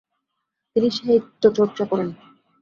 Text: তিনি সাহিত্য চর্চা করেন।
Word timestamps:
তিনি 0.75 0.89
সাহিত্য 0.97 1.43
চর্চা 1.57 1.83
করেন। 1.91 2.09